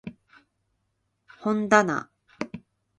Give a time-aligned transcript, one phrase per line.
[1.27, 2.09] 本だな